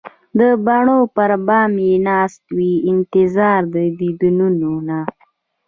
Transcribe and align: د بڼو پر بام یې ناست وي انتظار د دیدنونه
د 0.39 0.41
بڼو 0.65 0.99
پر 1.15 1.31
بام 1.47 1.71
یې 1.85 1.93
ناست 2.07 2.43
وي 2.55 2.73
انتظار 2.91 3.61
د 3.73 3.75
دیدنونه 3.99 4.97